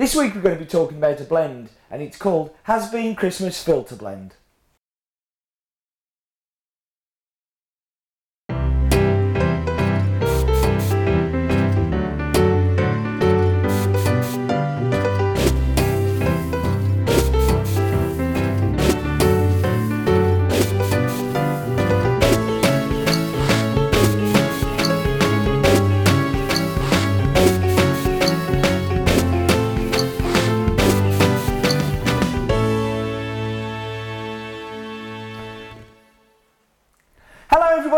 This 0.00 0.16
week 0.16 0.34
we're 0.34 0.40
going 0.40 0.56
to 0.56 0.64
be 0.64 0.66
talking 0.66 0.96
about 0.96 1.20
a 1.20 1.24
blend, 1.24 1.68
and 1.90 2.00
it's 2.00 2.16
called 2.16 2.56
Has 2.62 2.90
Bean 2.90 3.14
Christmas 3.14 3.62
Filter 3.62 3.96
Blend. 3.96 4.32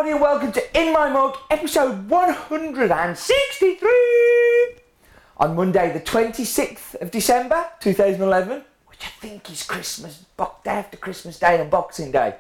Everybody, 0.03 0.25
and 0.25 0.33
welcome 0.33 0.51
to 0.51 0.81
In 0.81 0.93
My 0.93 1.09
Mug, 1.09 1.37
episode 1.49 2.11
163 2.11 3.89
on 5.37 5.55
Monday, 5.55 5.93
the 5.93 6.01
26th 6.01 7.01
of 7.01 7.13
December 7.13 7.67
2011, 7.79 8.65
which 8.87 8.99
I 9.05 9.11
think 9.21 9.49
is 9.49 9.63
Christmas, 9.63 10.25
day 10.37 10.71
after 10.71 10.97
Christmas 10.97 11.39
Day 11.39 11.61
and 11.61 11.71
Boxing 11.71 12.11
Day. 12.11 12.35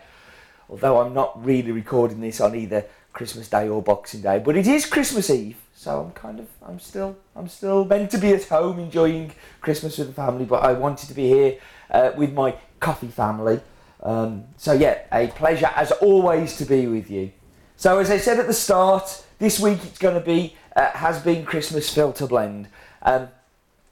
Although 0.68 1.02
I'm 1.02 1.14
not 1.14 1.40
really 1.44 1.70
recording 1.70 2.20
this 2.20 2.40
on 2.40 2.56
either 2.56 2.84
Christmas 3.12 3.48
Day 3.48 3.68
or 3.68 3.80
Boxing 3.80 4.22
Day, 4.22 4.40
but 4.44 4.56
it 4.56 4.66
is 4.66 4.84
Christmas 4.84 5.30
Eve, 5.30 5.58
so 5.76 6.00
I'm 6.00 6.10
kind 6.10 6.40
of, 6.40 6.48
I'm 6.66 6.80
still, 6.80 7.16
I'm 7.36 7.46
still 7.46 7.84
meant 7.84 8.10
to 8.10 8.18
be 8.18 8.32
at 8.32 8.42
home 8.42 8.80
enjoying 8.80 9.34
Christmas 9.60 9.98
with 9.98 10.08
the 10.08 10.14
family, 10.14 10.46
but 10.46 10.64
I 10.64 10.72
wanted 10.72 11.06
to 11.06 11.14
be 11.14 11.28
here 11.28 11.58
uh, 11.92 12.10
with 12.16 12.32
my 12.32 12.56
coffee 12.80 13.06
family. 13.06 13.60
Um, 14.02 14.46
so 14.56 14.72
yeah, 14.72 15.02
a 15.12 15.28
pleasure 15.28 15.70
as 15.76 15.92
always 15.92 16.56
to 16.56 16.64
be 16.64 16.88
with 16.88 17.08
you. 17.08 17.30
So 17.76 17.98
as 17.98 18.10
I 18.10 18.18
said 18.18 18.38
at 18.38 18.46
the 18.46 18.52
start, 18.52 19.24
this 19.38 19.58
week 19.58 19.80
it's 19.84 19.98
going 19.98 20.14
to 20.14 20.24
be 20.24 20.56
uh, 20.76 20.90
Has 20.92 21.20
Bean 21.20 21.44
Christmas 21.44 21.92
filter 21.92 22.26
blend. 22.26 22.68
Um, 23.02 23.28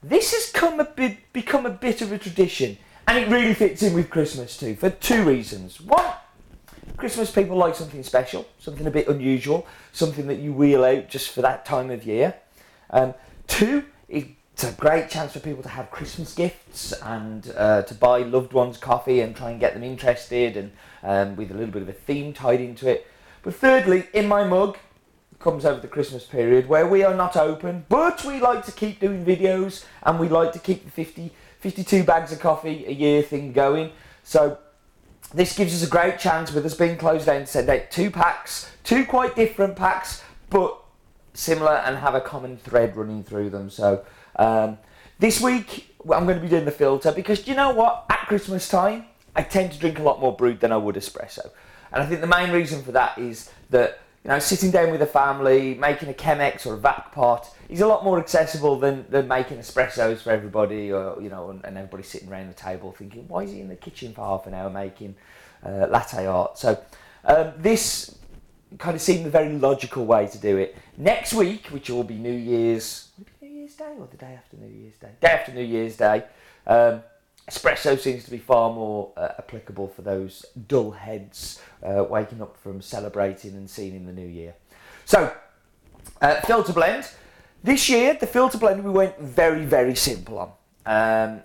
this 0.01 0.31
has 0.31 0.51
come 0.51 0.79
a 0.79 0.85
bit, 0.85 1.31
become 1.33 1.65
a 1.65 1.71
bit 1.71 2.01
of 2.01 2.11
a 2.11 2.17
tradition, 2.17 2.77
and 3.07 3.17
it 3.17 3.29
really 3.29 3.53
fits 3.53 3.83
in 3.83 3.93
with 3.93 4.09
Christmas 4.09 4.57
too 4.57 4.75
for 4.75 4.89
two 4.89 5.23
reasons. 5.23 5.79
One, 5.81 6.13
Christmas 6.97 7.31
people 7.31 7.57
like 7.57 7.75
something 7.75 8.01
special, 8.03 8.47
something 8.59 8.87
a 8.87 8.91
bit 8.91 9.07
unusual, 9.07 9.67
something 9.91 10.27
that 10.27 10.39
you 10.39 10.53
wheel 10.53 10.83
out 10.83 11.09
just 11.09 11.29
for 11.31 11.41
that 11.41 11.65
time 11.65 11.91
of 11.91 12.05
year. 12.05 12.35
Um, 12.89 13.13
two, 13.47 13.85
it's 14.07 14.63
a 14.63 14.71
great 14.73 15.09
chance 15.09 15.33
for 15.33 15.39
people 15.39 15.63
to 15.63 15.69
have 15.69 15.91
Christmas 15.91 16.33
gifts 16.33 16.93
and 17.01 17.51
uh, 17.57 17.81
to 17.83 17.93
buy 17.95 18.19
loved 18.19 18.53
ones 18.53 18.77
coffee 18.77 19.21
and 19.21 19.35
try 19.35 19.49
and 19.51 19.59
get 19.59 19.73
them 19.73 19.83
interested 19.83 20.55
and 20.55 20.71
um, 21.03 21.35
with 21.35 21.51
a 21.51 21.53
little 21.53 21.71
bit 21.71 21.81
of 21.81 21.89
a 21.89 21.93
theme 21.93 22.33
tied 22.33 22.61
into 22.61 22.87
it. 22.87 23.07
But 23.43 23.55
thirdly, 23.55 24.07
in 24.13 24.27
my 24.27 24.43
mug 24.43 24.77
comes 25.39 25.65
over 25.65 25.79
the 25.79 25.87
Christmas 25.87 26.25
period 26.25 26.67
where 26.67 26.87
we 26.87 27.03
are 27.03 27.15
not 27.15 27.35
open, 27.35 27.85
but 27.89 28.23
we 28.23 28.39
like 28.39 28.63
to 28.65 28.71
keep 28.71 28.99
doing 28.99 29.25
videos 29.25 29.85
and 30.03 30.19
we 30.19 30.29
like 30.29 30.53
to 30.53 30.59
keep 30.59 30.85
the 30.85 30.91
50, 30.91 31.31
52 31.59 32.03
bags 32.03 32.31
of 32.31 32.39
coffee 32.39 32.85
a 32.85 32.91
year 32.91 33.23
thing 33.23 33.51
going. 33.51 33.91
So 34.23 34.59
this 35.33 35.55
gives 35.55 35.73
us 35.73 35.87
a 35.87 35.89
great 35.89 36.19
chance 36.19 36.51
with 36.51 36.65
us 36.65 36.75
being 36.75 36.97
closed 36.97 37.25
down 37.25 37.41
to 37.41 37.47
send 37.47 37.69
out 37.69 37.89
two 37.89 38.11
packs, 38.11 38.69
two 38.83 39.05
quite 39.05 39.35
different 39.35 39.75
packs, 39.75 40.23
but 40.49 40.77
similar 41.33 41.77
and 41.77 41.97
have 41.97 42.13
a 42.13 42.21
common 42.21 42.57
thread 42.57 42.95
running 42.95 43.23
through 43.23 43.49
them. 43.49 43.69
So 43.69 44.05
um, 44.35 44.77
this 45.19 45.41
week 45.41 45.95
I'm 46.01 46.25
going 46.25 46.37
to 46.37 46.41
be 46.41 46.49
doing 46.49 46.65
the 46.65 46.71
filter 46.71 47.11
because 47.11 47.47
you 47.47 47.55
know 47.55 47.71
what? 47.71 48.05
At 48.09 48.27
Christmas 48.27 48.67
time, 48.67 49.05
I 49.35 49.43
tend 49.43 49.71
to 49.71 49.79
drink 49.79 49.97
a 49.97 50.03
lot 50.03 50.19
more 50.19 50.35
brewed 50.35 50.59
than 50.59 50.71
I 50.71 50.77
would 50.77 50.95
espresso, 50.95 51.49
and 51.91 52.03
I 52.03 52.05
think 52.05 52.21
the 52.21 52.27
main 52.27 52.51
reason 52.51 52.81
for 52.83 52.91
that 52.93 53.17
is 53.17 53.51
that 53.69 53.99
you 54.23 54.29
know 54.29 54.39
sitting 54.39 54.71
down 54.71 54.91
with 54.91 55.01
a 55.01 55.07
family, 55.07 55.75
making 55.75 56.09
a 56.09 56.13
Chemex 56.13 56.65
or 56.65 56.73
a 56.73 56.77
vac 56.77 57.11
pot 57.11 57.53
is 57.69 57.81
a 57.81 57.87
lot 57.87 58.03
more 58.03 58.19
accessible 58.19 58.77
than, 58.77 59.05
than 59.09 59.27
making 59.27 59.57
espressos 59.57 60.21
for 60.21 60.31
everybody, 60.31 60.91
or 60.91 61.21
you 61.21 61.29
know, 61.29 61.49
and, 61.49 61.63
and 61.63 61.77
everybody 61.77 62.03
sitting 62.03 62.29
around 62.29 62.49
the 62.49 62.53
table 62.53 62.91
thinking, 62.91 63.27
why 63.27 63.43
is 63.43 63.51
he 63.51 63.61
in 63.61 63.69
the 63.69 63.75
kitchen 63.75 64.13
for 64.13 64.25
half 64.25 64.45
an 64.45 64.53
hour 64.53 64.69
making 64.69 65.15
uh, 65.65 65.87
latte 65.89 66.25
art? 66.25 66.57
So 66.57 66.81
um, 67.23 67.53
this 67.57 68.17
kind 68.77 68.95
of 68.95 69.01
seemed 69.01 69.25
the 69.25 69.29
very 69.29 69.53
logical 69.53 70.05
way 70.05 70.27
to 70.27 70.37
do 70.37 70.57
it. 70.57 70.77
Next 70.97 71.33
week, 71.33 71.67
which 71.67 71.89
will 71.89 72.03
be 72.03 72.15
New 72.15 72.31
Year's, 72.31 73.09
New 73.41 73.49
Year's 73.49 73.75
Day 73.75 73.93
or 73.97 74.07
the 74.07 74.17
day 74.17 74.37
after 74.37 74.57
New 74.57 74.67
Year's 74.67 74.95
Day? 74.95 75.11
Day 75.19 75.27
after 75.27 75.53
New 75.53 75.63
Year's 75.63 75.97
Day. 75.97 76.23
Um, 76.67 77.01
espresso 77.51 77.99
seems 77.99 78.23
to 78.23 78.31
be 78.31 78.37
far 78.37 78.71
more 78.71 79.11
uh, 79.17 79.29
applicable 79.37 79.89
for 79.89 80.01
those 80.01 80.45
dull 80.67 80.91
heads 80.91 81.61
uh, 81.83 82.03
waking 82.03 82.41
up 82.41 82.55
from 82.57 82.81
celebrating 82.81 83.51
and 83.51 83.69
seeing 83.69 83.95
in 83.95 84.05
the 84.05 84.13
new 84.13 84.27
year. 84.27 84.55
So, 85.05 85.33
uh, 86.21 86.41
filter 86.41 86.73
blend. 86.73 87.09
This 87.63 87.89
year, 87.89 88.15
the 88.19 88.27
filter 88.27 88.57
blend 88.57 88.83
we 88.83 88.91
went 88.91 89.19
very, 89.19 89.65
very 89.65 89.95
simple 89.95 90.39
on. 90.39 90.51
Um, 90.85 91.41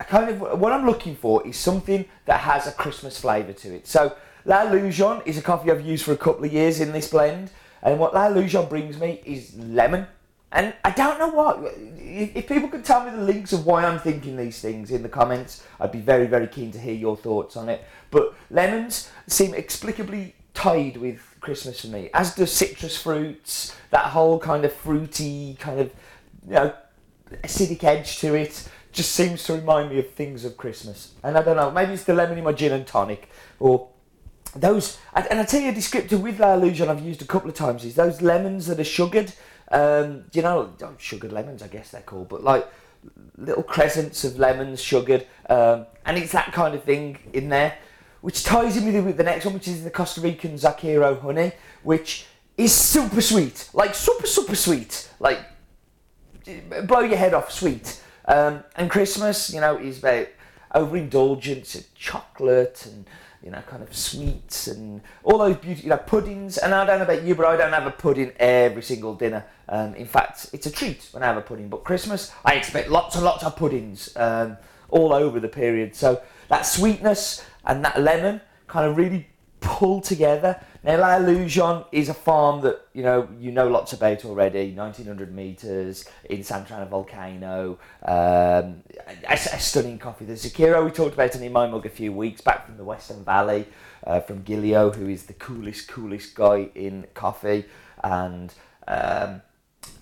I 0.00 0.04
kind 0.04 0.28
of 0.28 0.58
what 0.58 0.72
I'm 0.72 0.84
looking 0.84 1.14
for 1.14 1.46
is 1.46 1.56
something 1.56 2.04
that 2.26 2.40
has 2.40 2.66
a 2.66 2.72
Christmas 2.72 3.18
flavour 3.18 3.52
to 3.52 3.74
it. 3.74 3.86
So 3.86 4.16
La 4.44 4.62
Ilusion 4.62 5.22
is 5.24 5.38
a 5.38 5.42
coffee 5.42 5.70
I've 5.70 5.86
used 5.86 6.04
for 6.04 6.12
a 6.12 6.16
couple 6.16 6.44
of 6.44 6.52
years 6.52 6.80
in 6.80 6.92
this 6.92 7.08
blend, 7.08 7.50
and 7.82 7.98
what 7.98 8.12
La 8.12 8.26
Ilusion 8.26 8.68
brings 8.68 8.98
me 8.98 9.22
is 9.24 9.56
lemon. 9.56 10.06
And 10.52 10.74
I 10.84 10.90
don't 10.90 11.18
know 11.18 11.28
what. 11.28 11.58
If 12.16 12.46
people 12.46 12.68
could 12.68 12.84
tell 12.84 13.04
me 13.04 13.10
the 13.10 13.22
links 13.22 13.52
of 13.52 13.66
why 13.66 13.84
I'm 13.84 13.98
thinking 13.98 14.36
these 14.36 14.60
things 14.60 14.90
in 14.92 15.02
the 15.02 15.08
comments, 15.08 15.64
I'd 15.80 15.90
be 15.90 16.00
very, 16.00 16.26
very 16.26 16.46
keen 16.46 16.70
to 16.72 16.78
hear 16.78 16.94
your 16.94 17.16
thoughts 17.16 17.56
on 17.56 17.68
it. 17.68 17.84
But 18.10 18.34
lemons 18.50 19.10
seem 19.26 19.52
explicably 19.52 20.34
tied 20.54 20.96
with 20.96 21.20
Christmas 21.40 21.80
for 21.80 21.88
me, 21.88 22.10
as 22.14 22.34
do 22.34 22.46
citrus 22.46 22.96
fruits. 22.96 23.74
That 23.90 24.06
whole 24.06 24.38
kind 24.38 24.64
of 24.64 24.72
fruity, 24.72 25.56
kind 25.58 25.80
of 25.80 25.92
you 26.46 26.54
know, 26.54 26.74
acidic 27.42 27.82
edge 27.82 28.18
to 28.20 28.34
it 28.34 28.68
just 28.92 29.10
seems 29.10 29.42
to 29.44 29.54
remind 29.54 29.90
me 29.90 29.98
of 29.98 30.10
things 30.12 30.44
of 30.44 30.56
Christmas. 30.56 31.14
And 31.24 31.36
I 31.36 31.42
don't 31.42 31.56
know, 31.56 31.72
maybe 31.72 31.94
it's 31.94 32.04
the 32.04 32.14
lemon 32.14 32.38
in 32.38 32.44
my 32.44 32.52
gin 32.52 32.72
and 32.72 32.86
tonic, 32.86 33.28
or 33.58 33.88
those. 34.54 34.98
And 35.12 35.40
I 35.40 35.44
tell 35.44 35.60
you, 35.60 35.70
a 35.70 35.72
descriptor 35.72 36.20
with 36.20 36.38
La 36.38 36.54
Ilusion 36.54 36.88
I've 36.88 37.04
used 37.04 37.20
a 37.22 37.26
couple 37.26 37.50
of 37.50 37.56
times 37.56 37.84
is 37.84 37.96
those 37.96 38.22
lemons 38.22 38.66
that 38.68 38.78
are 38.78 38.84
sugared. 38.84 39.32
Um, 39.74 40.24
you 40.32 40.42
know, 40.42 40.72
oh, 40.82 40.94
sugared 40.98 41.32
lemons, 41.32 41.60
I 41.60 41.66
guess 41.66 41.90
they're 41.90 42.00
called, 42.02 42.28
but 42.28 42.44
like 42.44 42.64
little 43.36 43.64
crescents 43.64 44.22
of 44.22 44.38
lemons 44.38 44.80
sugared, 44.80 45.26
um, 45.50 45.86
and 46.06 46.16
it's 46.16 46.30
that 46.30 46.52
kind 46.52 46.76
of 46.76 46.84
thing 46.84 47.18
in 47.32 47.48
there, 47.48 47.76
which 48.20 48.44
ties 48.44 48.76
in 48.76 48.86
with, 48.86 49.04
with 49.04 49.16
the 49.16 49.24
next 49.24 49.44
one, 49.44 49.54
which 49.54 49.66
is 49.66 49.82
the 49.82 49.90
Costa 49.90 50.20
Rican 50.20 50.54
Zarcero 50.54 51.20
honey, 51.20 51.50
which 51.82 52.26
is 52.56 52.72
super 52.72 53.20
sweet, 53.20 53.68
like 53.74 53.96
super 53.96 54.28
super 54.28 54.54
sweet, 54.54 55.08
like 55.18 55.40
blow 56.84 57.00
your 57.00 57.18
head 57.18 57.34
off 57.34 57.50
sweet. 57.50 58.00
Um, 58.26 58.62
and 58.76 58.88
Christmas, 58.88 59.52
you 59.52 59.60
know, 59.60 59.76
is 59.76 59.98
about 59.98 60.28
overindulgence 60.72 61.74
and 61.74 61.94
chocolate 61.96 62.86
and 62.86 63.06
you 63.44 63.50
know, 63.50 63.60
kind 63.68 63.82
of 63.82 63.94
sweets 63.94 64.68
and 64.68 65.02
all 65.22 65.38
those 65.38 65.56
beauty, 65.56 65.82
you 65.82 65.90
know, 65.90 65.98
puddings. 65.98 66.56
And 66.56 66.74
I 66.74 66.86
don't 66.86 66.98
know 66.98 67.04
about 67.04 67.22
you, 67.22 67.34
but 67.34 67.44
I 67.44 67.56
don't 67.56 67.72
have 67.72 67.86
a 67.86 67.90
pudding 67.90 68.32
every 68.38 68.82
single 68.82 69.14
dinner. 69.14 69.44
Um, 69.68 69.94
in 69.94 70.06
fact, 70.06 70.48
it's 70.54 70.66
a 70.66 70.70
treat 70.70 71.08
when 71.12 71.22
I 71.22 71.26
have 71.26 71.36
a 71.36 71.42
pudding. 71.42 71.68
But 71.68 71.84
Christmas, 71.84 72.32
I 72.44 72.54
expect 72.54 72.88
lots 72.88 73.16
and 73.16 73.24
lots 73.24 73.44
of 73.44 73.54
puddings 73.54 74.16
um, 74.16 74.56
all 74.88 75.12
over 75.12 75.40
the 75.40 75.48
period. 75.48 75.94
So 75.94 76.22
that 76.48 76.62
sweetness 76.62 77.44
and 77.66 77.84
that 77.84 78.00
lemon 78.00 78.40
kind 78.66 78.88
of 78.88 78.96
really 78.96 79.28
pull 79.64 80.00
together. 80.00 80.60
Now, 80.82 80.98
La 80.98 81.16
Ilusion 81.16 81.84
is 81.90 82.08
a 82.08 82.14
farm 82.14 82.60
that 82.60 82.86
you 82.92 83.02
know 83.02 83.28
you 83.40 83.50
know 83.50 83.66
lots 83.66 83.92
about 83.92 84.24
already. 84.24 84.72
1900 84.72 85.34
meters 85.34 86.04
in 86.28 86.44
Santa 86.44 86.74
Ana 86.74 86.86
Volcano, 86.86 87.78
um, 88.02 88.82
a, 89.26 89.32
a 89.32 89.36
stunning 89.36 89.98
coffee. 89.98 90.26
The 90.26 90.34
Zarcero 90.34 90.84
we 90.84 90.90
talked 90.90 91.14
about 91.14 91.34
in 91.34 91.52
my 91.52 91.66
mug 91.66 91.86
a 91.86 91.88
few 91.88 92.12
weeks 92.12 92.40
back 92.40 92.66
from 92.66 92.76
the 92.76 92.84
Western 92.84 93.24
Valley, 93.24 93.66
uh, 94.06 94.20
from 94.20 94.44
Gilio, 94.44 94.94
who 94.94 95.08
is 95.08 95.24
the 95.24 95.32
coolest, 95.34 95.88
coolest 95.88 96.34
guy 96.34 96.68
in 96.74 97.06
coffee, 97.14 97.64
and 98.02 98.52
um, 98.86 99.40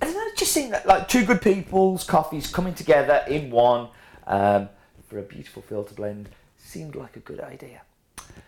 I 0.00 0.04
don't 0.06 0.14
know, 0.14 0.26
it 0.26 0.36
just 0.36 0.52
seemed 0.52 0.72
that, 0.72 0.86
like 0.86 1.08
two 1.08 1.24
good 1.24 1.40
people's 1.40 2.04
coffees 2.04 2.50
coming 2.50 2.74
together 2.74 3.24
in 3.28 3.50
one 3.50 3.88
um, 4.26 4.68
for 5.08 5.18
a 5.18 5.22
beautiful 5.22 5.62
filter 5.62 5.94
blend 5.94 6.28
seemed 6.58 6.96
like 6.96 7.16
a 7.16 7.20
good 7.20 7.40
idea. 7.40 7.82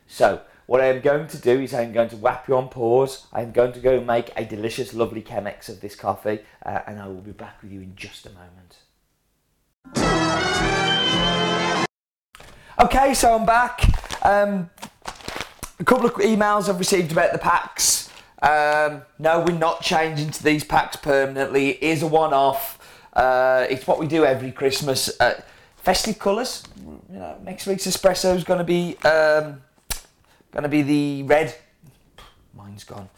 So, 0.07 0.41
what 0.67 0.81
I 0.81 0.87
am 0.87 1.01
going 1.01 1.27
to 1.29 1.39
do 1.39 1.61
is 1.61 1.75
I'm 1.75 1.93
going 1.93 2.09
to 2.11 2.17
whap 2.17 2.49
you 2.49 2.57
on 2.57 2.69
pause. 2.69 3.27
I'm 3.33 3.53
going 3.53 3.73
to 3.73 3.81
go 3.81 4.01
make 4.01 4.31
a 4.37 4.45
delicious, 4.45 4.95
lovely 4.95 5.23
Chemex 5.23 5.69
of 5.69 5.81
this 5.81 5.95
coffee, 5.95 6.41
uh, 6.65 6.81
and 6.87 7.01
I 7.01 7.07
will 7.07 7.21
be 7.21 7.33
back 7.33 7.63
with 7.63 7.73
you 7.73 7.81
in 7.81 7.95
just 7.97 8.27
a 8.27 8.31
moment. 8.31 8.79
Okay, 12.81 13.15
so 13.15 13.35
I'm 13.35 13.47
back. 13.47 13.83
Um, 14.25 14.71
a 15.79 15.85
couple 15.85 16.07
of 16.07 16.15
emails 16.15 16.69
I've 16.69 16.79
received 16.79 17.13
about 17.13 17.33
the 17.33 17.39
packs. 17.39 18.11
Um, 18.43 19.03
no, 19.19 19.41
we're 19.41 19.57
not 19.57 19.83
changing 19.83 20.31
to 20.31 20.43
these 20.43 20.65
packs 20.65 20.97
permanently. 20.97 21.71
It 21.71 21.83
is 21.83 22.03
a 22.03 22.07
one-off. 22.07 22.79
Uh, 23.13 23.67
it's 23.69 23.87
what 23.87 23.99
we 23.99 24.07
do 24.07 24.25
every 24.25 24.51
Christmas. 24.51 25.11
Uh, 25.21 25.41
festive 25.77 26.19
colours. 26.19 26.63
You 27.13 27.19
know, 27.19 27.37
next 27.45 27.67
week's 27.67 27.87
espresso 27.87 28.35
is 28.35 28.45
going 28.45 28.59
to 28.59 28.65
be 28.65 28.97
um, 29.07 29.63
going 30.55 30.63
to 30.63 30.69
be 30.69 30.83
the 30.83 31.23
red. 31.25 31.55
Mine's 32.57 32.85
gone. 32.85 33.09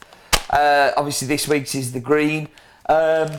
Uh, 0.50 0.92
obviously, 0.96 1.28
this 1.28 1.46
week's 1.46 1.74
is 1.74 1.92
the 1.92 2.00
green. 2.00 2.48
Um, 2.88 3.30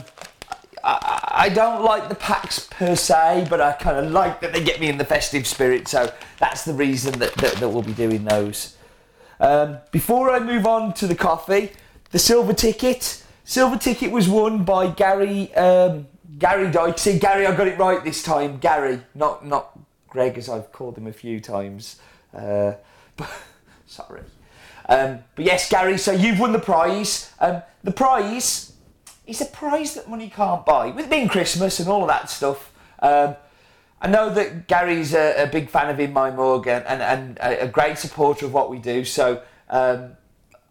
I, 0.84 1.30
I 1.32 1.48
don't 1.48 1.82
like 1.82 2.08
the 2.08 2.14
packs 2.14 2.68
per 2.70 2.94
se, 2.94 3.46
but 3.50 3.60
I 3.60 3.72
kind 3.72 4.04
of 4.04 4.12
like 4.12 4.40
that 4.40 4.52
they 4.52 4.62
get 4.62 4.80
me 4.80 4.88
in 4.88 4.98
the 4.98 5.04
festive 5.04 5.46
spirit. 5.46 5.88
So 5.88 6.12
that's 6.38 6.64
the 6.64 6.74
reason 6.74 7.18
that, 7.18 7.34
that, 7.34 7.54
that 7.54 7.68
we'll 7.68 7.82
be 7.82 7.92
doing 7.92 8.24
those. 8.24 8.76
Um, 9.40 9.78
before 9.92 10.30
I 10.30 10.38
move 10.38 10.66
on 10.66 10.92
to 10.94 11.06
the 11.06 11.14
coffee, 11.14 11.72
the 12.10 12.18
silver 12.18 12.52
ticket. 12.52 13.24
Silver 13.44 13.78
ticket 13.78 14.10
was 14.10 14.28
won 14.28 14.64
by 14.64 14.90
Gary 14.90 15.54
um, 15.54 16.06
Gary 16.38 16.70
Dyke. 16.70 16.98
See, 16.98 17.18
Gary, 17.18 17.46
I 17.46 17.54
got 17.54 17.66
it 17.66 17.78
right 17.78 18.02
this 18.04 18.22
time. 18.22 18.58
Gary, 18.58 19.00
not 19.14 19.46
not 19.46 19.78
Greg, 20.08 20.38
as 20.38 20.48
I've 20.48 20.72
called 20.72 20.96
him 20.96 21.06
a 21.06 21.12
few 21.12 21.40
times. 21.40 21.96
Uh, 22.34 22.74
but 23.16 23.30
sorry. 23.88 24.22
Um, 24.88 25.20
but 25.34 25.44
yes, 25.44 25.68
Gary. 25.68 25.98
So 25.98 26.12
you've 26.12 26.38
won 26.38 26.52
the 26.52 26.58
prize. 26.58 27.32
Um, 27.40 27.62
the 27.82 27.92
prize 27.92 28.72
is 29.26 29.40
a 29.40 29.46
prize 29.46 29.94
that 29.94 30.08
money 30.08 30.30
can't 30.30 30.64
buy. 30.64 30.90
With 30.90 31.06
it 31.06 31.10
being 31.10 31.28
Christmas 31.28 31.80
and 31.80 31.88
all 31.88 32.02
of 32.02 32.08
that 32.08 32.30
stuff. 32.30 32.72
Um, 33.00 33.36
I 34.00 34.08
know 34.08 34.30
that 34.30 34.68
Gary's 34.68 35.12
a, 35.12 35.42
a, 35.42 35.46
big 35.48 35.68
fan 35.68 35.90
of 35.90 35.98
In 35.98 36.12
My 36.12 36.30
Mug 36.30 36.68
and, 36.68 36.84
and, 36.86 37.02
and 37.02 37.38
a, 37.38 37.64
a 37.64 37.68
great 37.68 37.98
supporter 37.98 38.46
of 38.46 38.52
what 38.52 38.70
we 38.70 38.78
do. 38.78 39.04
So 39.04 39.42
um, 39.68 40.16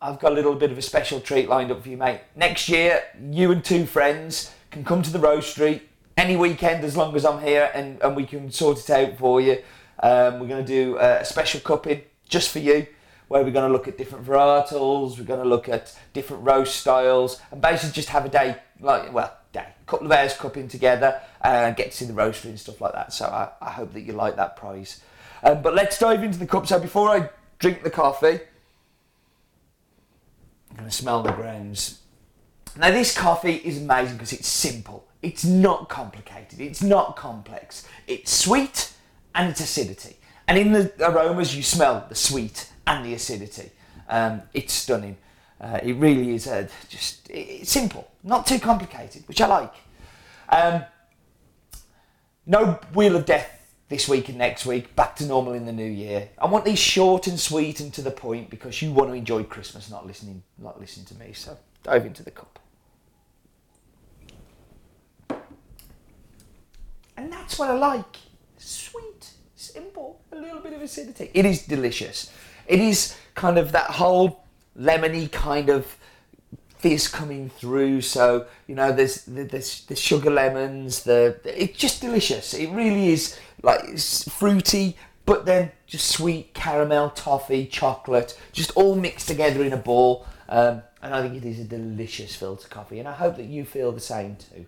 I've 0.02 0.20
got 0.20 0.32
a 0.32 0.36
little 0.36 0.56
bit 0.56 0.72
of 0.72 0.78
a 0.78 0.82
special 0.82 1.20
treat 1.20 1.50
lined 1.50 1.72
up 1.72 1.84
for 1.84 1.90
you, 1.90 1.98
mate. 1.98 2.22
Next 2.36 2.70
year, 2.70 3.04
you 3.30 3.52
and 3.52 3.64
two 3.64 3.86
friends 3.86 4.54
can 4.72 4.86
come 4.86 5.02
to 5.02 5.12
the 5.12 5.20
Rose 5.20 5.46
Street 5.46 5.90
any 6.16 6.38
weekend 6.38 6.84
as 6.86 6.96
long 6.96 7.16
as 7.16 7.26
I'm 7.26 7.42
here 7.42 7.70
and, 7.74 8.02
and 8.02 8.16
we 8.16 8.26
can 8.26 8.50
sort 8.50 8.80
it 8.80 8.90
out 8.90 9.18
for 9.18 9.42
you. 9.42 9.62
Um, 10.00 10.40
we're 10.40 10.48
going 10.48 10.66
to 10.66 10.68
do 10.68 10.98
a 10.98 11.24
special 11.26 11.60
cupping 11.60 12.04
just 12.30 12.50
for 12.50 12.60
you 12.60 12.88
where 13.28 13.44
we're 13.44 13.52
going 13.52 13.68
to 13.68 13.74
look 13.74 13.88
at 13.88 13.98
different 13.98 14.26
varietals, 14.26 15.18
we're 15.18 15.26
going 15.26 15.42
to 15.42 15.48
look 15.48 15.68
at 15.68 15.98
different 16.14 16.44
roast 16.44 16.76
styles 16.76 17.42
and 17.52 17.62
basically 17.62 17.94
just 17.94 18.10
have 18.10 18.26
a 18.26 18.30
day, 18.30 18.58
like, 18.80 19.14
well, 19.14 19.36
day, 19.52 19.66
a 19.82 19.86
couple 19.86 20.06
of 20.06 20.12
hours 20.12 20.34
cupping 20.34 20.68
together 20.68 21.20
and 21.42 21.76
get 21.76 21.92
to 21.92 21.98
see 21.98 22.06
the 22.06 22.14
roastery 22.14 22.46
and 22.46 22.60
stuff 22.60 22.80
like 22.80 22.94
that. 22.94 23.12
So 23.14 23.26
I, 23.26 23.50
I 23.62 23.72
hope 23.72 23.94
that 23.94 24.02
you 24.02 24.14
like 24.14 24.36
that 24.38 24.56
prize. 24.56 25.02
Um, 25.44 25.62
but 25.62 25.76
let's 25.76 26.00
dive 26.00 26.24
into 26.24 26.40
the 26.40 26.48
cup. 26.48 26.68
So 26.68 26.80
before 26.80 27.10
I 27.10 27.30
drink 27.60 27.84
the 27.84 27.90
coffee, 27.90 28.40
I'm 30.72 30.78
going 30.78 30.90
to 30.90 30.96
smell 30.96 31.22
the 31.24 31.32
grounds. 31.32 32.00
Now, 32.78 32.92
this 32.92 33.18
coffee 33.18 33.56
is 33.56 33.82
amazing 33.82 34.18
because 34.18 34.34
it's 34.34 34.48
simple. 34.48 35.08
It's 35.22 35.44
not 35.44 35.90
complicated. 35.90 36.62
It's 36.62 36.84
not 36.84 37.16
complex. 37.16 37.88
It's 38.06 38.32
sweet 38.32 38.94
and 39.34 39.50
it's 39.50 39.60
acidity. 39.60 40.18
And 40.48 40.58
in 40.58 40.72
the 40.72 40.94
aromas, 41.00 41.56
you 41.56 41.64
smell 41.64 42.06
the 42.08 42.16
sweet 42.16 42.72
and 42.88 43.06
the 43.06 43.14
acidity. 43.14 43.72
Um, 44.10 44.42
it's 44.54 44.74
stunning. 44.74 45.18
Uh, 45.60 45.80
it 45.84 45.94
really 45.94 46.34
is 46.34 46.48
a, 46.48 46.70
just 46.88 47.30
it's 47.30 47.72
simple, 47.72 48.10
not 48.24 48.46
too 48.46 48.60
complicated, 48.60 49.28
which 49.28 49.42
I 49.42 49.48
like. 49.48 49.74
Um, 50.50 50.84
no 52.46 52.80
wheel 52.94 53.16
of 53.16 53.26
death 53.26 53.54
this 53.90 54.08
week 54.08 54.30
and 54.30 54.38
next 54.38 54.66
week, 54.66 54.96
back 54.96 55.16
to 55.18 55.26
normal 55.26 55.54
in 55.54 55.66
the 55.66 55.72
new 55.72 55.90
year. 55.90 56.30
I 56.38 56.46
want 56.46 56.66
these 56.66 56.80
short 56.80 57.28
and 57.28 57.40
sweet 57.40 57.80
and 57.80 57.94
to 57.94 58.02
the 58.02 58.12
point 58.12 58.50
because 58.50 58.82
you 58.82 58.92
want 58.92 59.10
to 59.10 59.14
enjoy 59.14 59.44
Christmas, 59.44 59.90
not 59.90 60.06
listening, 60.06 60.44
not 60.58 60.80
listening 60.80 61.06
to 61.08 61.16
me. 61.16 61.34
So 61.34 61.58
dive 61.84 62.06
into 62.06 62.24
the 62.24 62.32
cup. 62.32 62.60
And 67.16 67.32
that's 67.32 67.58
what 67.58 67.70
I 67.70 67.74
like. 67.74 68.18
Sweet, 68.58 69.32
simple, 69.56 70.22
a 70.32 70.36
little 70.36 70.60
bit 70.60 70.74
of 70.74 70.82
acidity. 70.82 71.32
It 71.34 71.46
is 71.46 71.66
delicious. 71.66 72.32
It 72.68 72.80
is 72.80 73.16
kind 73.36 73.58
of 73.58 73.72
that 73.72 73.92
whole 73.92 74.44
lemony 74.80 75.32
kind 75.32 75.70
of 75.70 75.98
fizz 76.80 77.08
coming 77.08 77.50
through. 77.50 78.02
So 78.02 78.46
you 78.68 78.76
know, 78.76 78.92
there's 78.92 79.26
the 79.26 79.96
sugar 79.96 80.30
lemons. 80.30 81.04
The 81.04 81.40
it's 81.46 81.78
just 81.78 82.02
delicious. 82.02 82.54
It 82.54 82.70
really 82.70 83.10
is 83.10 83.38
like 83.64 83.82
it's 83.86 84.30
fruity, 84.30 84.98
but 85.26 85.46
then 85.46 85.72
just 85.86 86.10
sweet 86.10 86.54
caramel, 86.54 87.12
toffee, 87.12 87.66
chocolate, 87.66 88.40
just 88.52 88.72
all 88.76 88.96
mixed 88.96 89.28
together 89.28 89.64
in 89.64 89.74
a 89.74 89.78
ball. 89.78 90.26
Um, 90.50 90.82
and 91.02 91.14
I 91.14 91.22
think 91.22 91.36
it 91.36 91.46
is 91.46 91.60
a 91.60 91.66
delicious 91.66 92.36
filter 92.36 92.68
coffee, 92.68 93.00
and 93.00 93.08
I 93.08 93.14
hope 93.14 93.36
that 93.38 93.46
you 93.46 93.66
feel 93.66 93.92
the 93.92 94.00
same 94.00 94.38
too. 94.38 94.66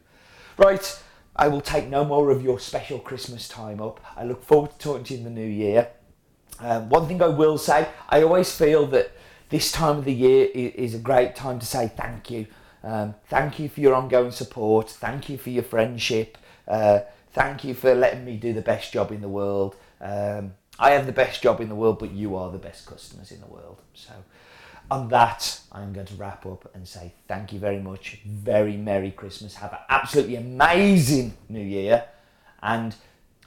Right, 0.57 0.99
I 1.35 1.47
will 1.47 1.61
take 1.61 1.87
no 1.87 2.03
more 2.03 2.31
of 2.31 2.43
your 2.43 2.59
special 2.59 2.99
Christmas 2.99 3.47
time 3.47 3.81
up. 3.81 3.99
I 4.17 4.25
look 4.25 4.43
forward 4.43 4.71
to 4.71 4.77
talking 4.77 5.03
to 5.05 5.13
you 5.13 5.19
in 5.19 5.23
the 5.23 5.29
new 5.29 5.47
year. 5.47 5.87
Um, 6.61 6.89
one 6.89 7.07
thing 7.07 7.21
I 7.21 7.27
will 7.27 7.57
say, 7.57 7.87
I 8.09 8.23
always 8.23 8.55
feel 8.55 8.85
that 8.87 9.11
this 9.49 9.71
time 9.71 9.97
of 9.97 10.05
the 10.05 10.13
year 10.13 10.47
is 10.53 10.93
a 10.93 10.99
great 10.99 11.35
time 11.35 11.59
to 11.59 11.65
say 11.65 11.91
thank 11.95 12.29
you. 12.29 12.47
Um, 12.83 13.15
thank 13.27 13.59
you 13.59 13.67
for 13.67 13.81
your 13.81 13.93
ongoing 13.93 14.31
support. 14.31 14.89
Thank 14.89 15.29
you 15.29 15.37
for 15.37 15.49
your 15.49 15.63
friendship. 15.63 16.37
Uh, 16.67 16.99
thank 17.33 17.63
you 17.63 17.73
for 17.73 17.93
letting 17.93 18.25
me 18.25 18.37
do 18.37 18.53
the 18.53 18.61
best 18.61 18.93
job 18.93 19.11
in 19.11 19.21
the 19.21 19.29
world. 19.29 19.75
Um, 19.99 20.53
I 20.77 20.91
have 20.91 21.05
the 21.05 21.11
best 21.11 21.41
job 21.41 21.59
in 21.59 21.67
the 21.67 21.75
world, 21.75 21.99
but 21.99 22.11
you 22.11 22.35
are 22.35 22.51
the 22.51 22.57
best 22.57 22.85
customers 22.85 23.31
in 23.31 23.41
the 23.41 23.47
world. 23.47 23.81
So, 23.93 24.13
on 24.89 25.09
that, 25.09 25.59
I'm 25.71 25.93
going 25.93 26.07
to 26.07 26.15
wrap 26.15 26.45
up 26.45 26.69
and 26.73 26.87
say 26.87 27.13
thank 27.27 27.51
you 27.53 27.59
very 27.59 27.79
much. 27.79 28.19
Very 28.25 28.77
Merry 28.77 29.11
Christmas. 29.11 29.55
Have 29.55 29.73
an 29.73 29.79
absolutely 29.89 30.37
amazing 30.37 31.35
New 31.49 31.59
Year. 31.59 32.05
And 32.61 32.95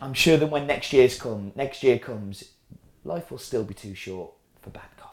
I'm 0.00 0.14
sure 0.14 0.36
that 0.36 0.46
when 0.46 0.66
next 0.66 0.92
year's 0.92 1.18
come, 1.18 1.52
next 1.54 1.82
year 1.82 1.98
comes, 1.98 2.44
life 3.04 3.30
will 3.30 3.38
still 3.38 3.64
be 3.64 3.74
too 3.74 3.94
short 3.94 4.32
for 4.60 4.70
bad 4.70 4.96
coffee. 4.96 5.11